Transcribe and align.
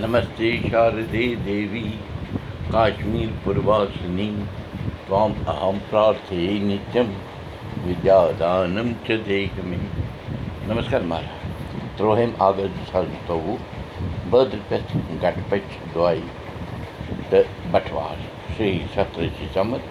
नमस्ते 0.00 0.48
शारदे 0.62 1.24
देवी 1.44 1.80
काश्मीरपूर्वासिनी 2.72 4.26
त्वाम् 5.06 5.32
अहं 5.52 5.78
प्रार्थये 5.88 6.58
नित्यं 6.66 7.08
विद्यादानं 7.86 8.92
च 9.06 9.16
देह 9.28 9.56
मे 9.70 9.78
नमस्कार 10.68 11.02
महाराज। 11.12 11.96
त्रोहेम 11.96 12.34
आगत 12.42 12.76
संतो 12.90 13.38
बद्रपथ 14.32 14.94
घटपथ 15.22 15.74
द्वाई 15.94 16.22
द 17.32 17.44
बटवार 17.72 18.22
श्री 18.56 18.70
सत्र 18.94 19.28
सितंबर 19.40 19.82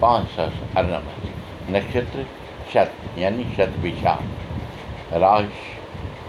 पाँच 0.00 0.28
सौ 0.36 0.48
अरनमत 0.76 1.68
नक्षत्र 1.76 2.26
शत 2.72 3.18
यानी 3.18 3.44
शत 3.58 3.78
विशा 3.84 4.16
राश 5.26 5.60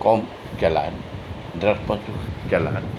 कौम 0.04 0.28
चलान 0.62 1.02
दृष्पतु 1.64 2.20
चलान। 2.52 2.92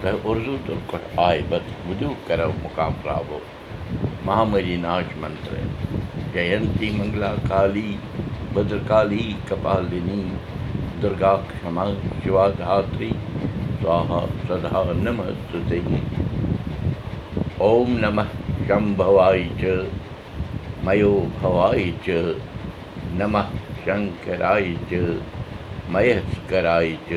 تۄہہِ 0.00 0.18
اُردو 0.24 0.56
تہٕ 0.66 0.78
راوو 3.06 3.38
مہامری 4.24 4.76
ناچ 4.82 5.08
منترٛ 5.20 5.62
جَینتی 6.32 6.90
منٛگلا 6.98 7.32
کالی 7.48 7.90
بدرکالی 8.54 9.26
کپالِنی 9.48 10.22
دُرگا 11.02 11.34
کما 11.48 11.84
شِوا 12.24 12.46
دھتری 12.58 13.10
سوہا 13.82 14.20
سدا 14.48 14.82
نمستُتے 15.02 15.80
اوم 17.66 17.96
نمः 18.02 18.28
شمبھواے 18.66 19.44
چ 19.60 19.64
مَیو 20.84 21.14
بھواے 21.40 21.90
چ 22.04 22.08
نمः 23.18 23.48
شنکراے 23.84 24.74
چ 24.90 24.92
مہیشکراے 25.92 26.94
چ 27.08 27.12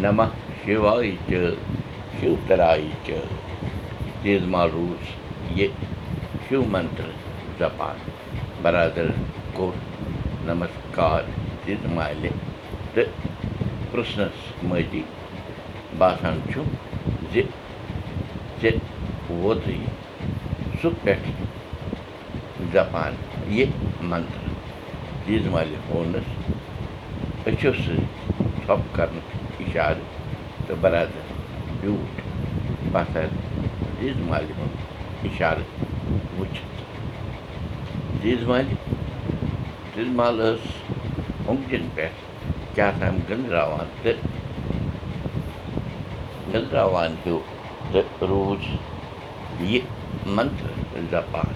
نمः 0.00 0.28
شِواے 0.64 1.10
چ 1.28 1.30
شِوتراے 2.20 2.88
چ 3.06 3.10
تیز 4.22 4.44
ماروٗس 4.52 5.08
یہِ 5.56 5.66
شِو 6.48 6.62
منتر 6.70 7.10
زپان 7.58 7.98
برادر 8.62 9.10
کوٚر 9.56 10.44
نمسکار 10.46 11.22
دِژ 11.66 11.84
مالہِ 11.94 12.30
تہٕ 12.94 13.10
پرٛژھنَس 13.90 14.38
مٲلی 14.68 15.02
باسان 15.98 16.40
چھُم 16.52 16.68
زِ 17.32 17.42
ژےٚ 18.62 18.78
ووتُے 19.30 19.76
سُہ 20.80 20.88
پٮ۪ٹھ 21.02 21.28
زپان 22.72 23.12
یہِ 23.56 23.66
منتر 24.10 24.48
دیٖژ 25.26 25.46
مالہِ 25.52 25.76
ووٚنُس 25.90 26.28
أچھو 27.46 27.72
سۭتۍ 27.72 28.04
ژھۄپہٕ 28.66 28.94
کَرنُک 28.96 29.41
اِشارٕ 29.62 29.98
تہٕ 30.66 30.76
برادر 30.82 31.24
بیوٗٹھ 31.80 32.20
پَتھر 32.92 33.26
دیٖژ 33.98 34.16
مالہِ 34.28 34.52
ہُنٛد 34.58 35.26
اِشارٕ 35.26 35.64
مالہِ 40.18 40.54
ٲس 40.54 40.64
اوٚنٛگجَن 41.46 41.84
پٮ۪ٹھ 41.94 42.18
کیٛاہ 42.74 42.92
تام 43.00 43.16
گٔنٛزراوان 43.28 43.88
تہٕ 44.02 44.18
گٔنٛزراوان 46.52 47.14
ہیوٗ 47.26 47.40
تہٕ 47.92 48.26
روٗز 48.28 48.64
یہِ 49.60 49.80
منتر 50.36 51.00
زپان 51.10 51.54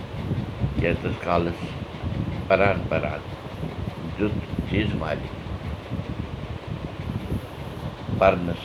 پَرنَس 8.19 8.63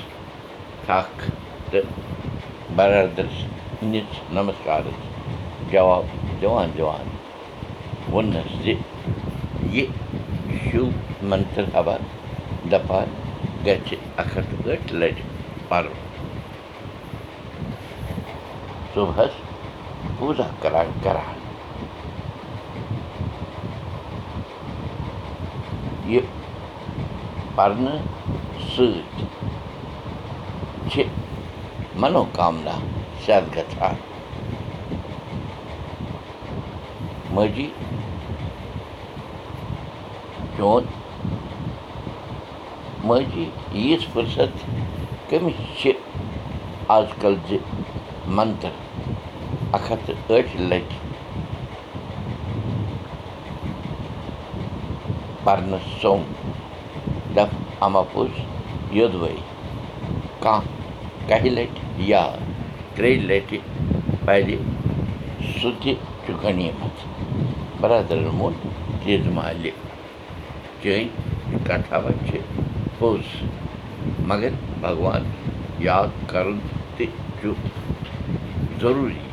تھَکھ 0.86 1.24
تہٕ 1.70 1.88
بَرادَرَس 2.76 3.44
نِژ 3.82 4.10
نمسکارَس 4.34 5.00
جواب 5.72 6.06
دِوان 6.42 6.70
دِوان 6.78 7.08
ووٚننَس 8.12 8.64
زِ 8.64 8.74
یہِ 9.76 9.86
شِو 10.64 10.90
منتر 11.22 11.64
حبا 11.74 11.98
دَپان 12.72 13.08
گژھِ 13.66 13.96
اَکھ 14.18 14.38
ہَتھ 14.38 14.68
ٲٹھِ 14.68 14.94
لَٹہِ 30.92 31.04
پَرُن 31.04 32.14
صُبحَس 32.14 32.34
پوٗزا 32.34 32.34
کَران 32.34 32.54
کَران 32.54 32.54
یہِ 32.54 32.54
پَرنہٕ 32.54 32.54
سۭتۍ 32.54 32.64
چھِ 32.64 32.64
منوکامنا 32.64 32.76
سیٚد 33.26 33.56
گژھان 33.56 33.96
ماجی 37.36 37.68
چون 40.58 40.84
ماجی 43.04 43.50
ییٖژ 43.72 44.08
فٕرست 44.14 44.56
کٔمِس 45.30 45.82
چھِ 45.82 45.92
آز 46.88 47.06
کَل 47.22 47.36
کَہہِ 61.28 61.50
لَٹہِ 61.50 61.82
یا 62.12 62.24
ترٛیٚیہِ 62.96 63.26
لَٹہِ 63.30 63.58
پَرِ 64.26 64.56
سُہ 65.60 65.70
تہِ 65.82 65.94
چھُ 66.26 66.34
غنیٖمت 66.44 66.96
بَرادَرَن 67.82 68.28
ووٚن 68.40 68.54
تیز 69.04 69.28
مالہِ 69.36 69.72
چٲنۍ 70.82 71.08
کَتھاہ 71.68 72.06
چھِ 72.28 72.40
پوٚز 72.98 73.26
مگر 74.30 74.52
بھگوان 74.82 75.24
یاد 75.88 76.12
کَرُن 76.32 76.60
تہِ 76.96 77.06
چھُ 77.40 77.54
ضروٗری 78.82 79.32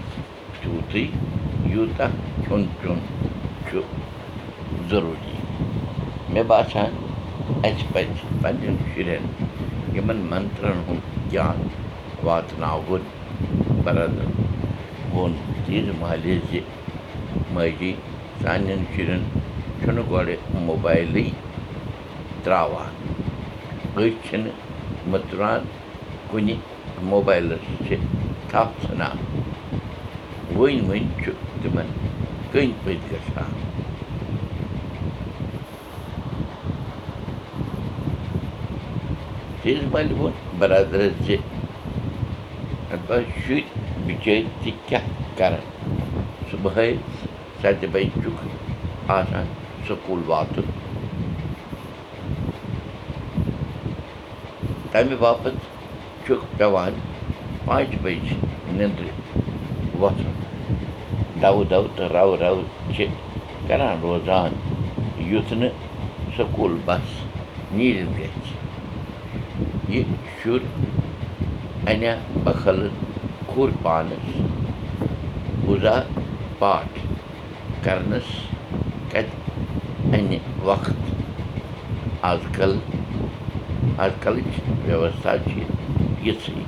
واتناوُن 12.27 13.03
بَرادَر 13.85 14.29
ووٚن 15.13 15.33
تیٖژ 15.67 15.87
مالہِ 16.01 16.35
زِ 16.51 16.61
ماجی 17.55 17.93
سانٮ۪ن 18.43 18.81
شُرٮ۪ن 18.95 19.23
چھُنہٕ 19.81 20.05
گۄڈٕ 20.11 20.39
موبایلٕے 20.67 21.25
ترٛاوان 22.43 22.91
أسۍ 23.97 24.11
چھِنہٕ 24.25 24.55
مٔژران 25.11 25.61
کُنہِ 26.31 26.55
موبایلَس 27.13 27.65
تھپھ 28.51 28.75
ژھٕنان 28.83 29.17
ؤنۍ 30.59 30.81
ؤنۍ 30.89 31.03
چھُ 31.23 31.31
تِمَن 31.63 31.89
کٔنۍ 32.53 32.73
پٔتۍ 32.83 33.07
گژھان 33.11 33.51
مالہِ 39.93 40.13
ووٚن 40.19 40.33
بَرادَرَس 40.59 41.15
زِ 41.27 41.37
شُرۍ 43.07 43.63
بِچٲرۍ 44.07 44.43
تہِ 44.63 44.71
کیٛاہ 44.87 45.07
کَرَن 45.39 45.65
صُبحٲے 46.51 46.93
سَتہِ 47.63 47.87
بَجہِ 47.93 48.11
چھُکھ 48.23 49.11
آسان 49.17 49.47
سکوٗل 49.89 50.23
واتُن 50.27 50.67
تَمہِ 54.93 55.17
باپَتھ 55.21 55.63
چھُکھ 56.27 56.45
پٮ۪وان 56.57 56.93
پانٛژِ 57.65 57.97
بَجہِ 58.03 58.37
نیٚنٛدرِ 58.77 59.09
وۄتھُن 60.01 60.35
دَوٕ 61.43 61.65
دَوٕ 61.71 61.89
تہٕ 61.97 62.13
رَوٕ 62.15 62.37
رَوٕ 62.43 62.63
چھِ 62.95 63.07
کَران 63.69 63.95
روزان 64.03 64.51
یُتھ 65.31 65.53
نہٕ 65.61 65.75
سکوٗل 66.37 66.75
بَس 66.85 67.09
نیٖرِتھ 67.77 68.13
گژھِ 68.19 68.49
یہِ 69.89 70.05
شُر 70.43 70.61
اَنیا 71.91 72.15
بَخلہٕ 72.45 72.91
کھوٗر 73.51 73.69
پانَس 73.83 74.27
پاٹھ 76.59 76.99
کَرنَس 77.85 78.29
کَتہِ 79.13 80.15
اَنہِ 80.17 80.39
وقت 80.69 80.99
آز 82.31 82.41
کَل 82.57 82.77
آز 84.05 84.11
کَلٕچ 84.23 84.53
وٮ۪وَستھا 84.87 85.37
چھِ 85.47 85.63
یِژھٕے 86.27 86.63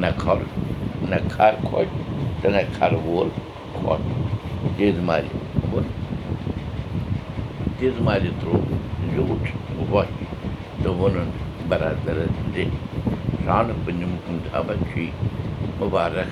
نہ 0.00 0.06
کھۄر 0.20 0.40
نہ 1.10 1.16
کھَر 1.34 1.54
کھۄچ 1.68 1.88
تہٕ 2.40 2.50
نہ 2.54 2.62
کھَرٕ 2.76 3.00
وول 3.06 3.28
کھۄٹھ 3.78 4.06
دیٖد 4.78 4.98
مالہِ 5.08 5.28
ووٚن 5.72 5.86
دیٖد 7.80 8.00
مالہِ 8.06 8.30
ترٛوو 8.40 8.60
زیوٗٹھ 9.10 9.48
وۄٹھ 9.92 10.14
تہٕ 10.82 10.94
ووٚنُن 10.98 11.30
برادرَس 11.68 12.54
زِ 12.54 12.64
سرٛانہٕ 13.44 13.76
پُنِم 13.84 14.12
ہُنٛد 14.26 14.44
حبت 14.54 14.78
چھُے 14.90 15.06
مُبارک 15.78 16.30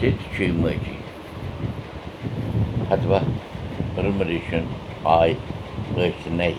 ژےٚ 0.00 0.16
تہِ 0.18 0.26
چھُے 0.34 0.46
ماجی 0.62 0.98
ٲسۍ 5.94 6.30
نَیہِ 6.38 6.54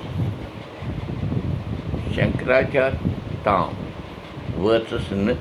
شنکراچار 2.15 2.91
تام 3.43 3.71
وٲژٕس 4.63 5.07
نہٕ 5.25 5.39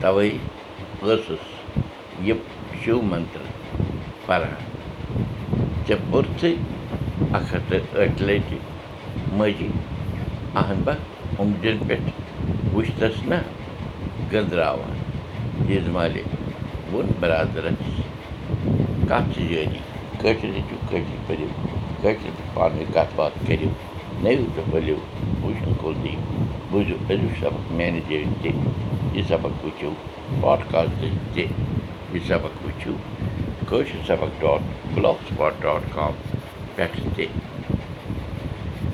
تَوَے 0.00 0.28
ٲسٕس 1.06 1.44
یہِ 2.26 2.34
شِو 2.80 3.00
منتر 3.10 3.44
پَران 4.26 4.62
ژےٚ 5.86 6.02
پوٚرژٕے 6.10 6.52
اَکھ 7.36 7.52
تہٕ 12.74 12.80
پٮ۪ٹھ 12.82 12.86
وٕچھتَس 12.86 13.16
نہ 13.30 13.38
گٔنٛزراوان 14.32 14.94
یِژ 15.70 15.86
مالہِ 15.94 16.22
ووٚن 16.90 17.06
بَرادَرَس 17.20 17.82
کَتھ 19.08 19.28
چھِ 19.34 19.40
جٲری 19.48 19.80
کٲشِر 20.20 20.50
ہیٚچھِو 20.56 20.76
کٲشِر 20.88 21.18
پٔرِو 21.26 21.48
کٲشِر 22.02 22.30
پٲٹھۍ 22.36 22.54
پانہٕ 22.54 22.76
ؤنۍ 22.78 22.92
کَتھ 22.94 23.12
باتھ 23.18 23.36
کٔرِو 23.46 23.70
نٔوِو 24.22 24.46
تہٕ 24.54 24.68
ؤلِو 24.72 24.96
وٕچھنہٕ 25.42 25.78
دِیِو 26.02 26.20
بوٗزِو 26.70 26.96
أزیُک 27.10 27.32
سبق 27.40 27.62
میٛانہِ 27.76 28.00
جٲری 28.08 28.26
تہِ 28.42 28.50
یہِ 29.14 29.22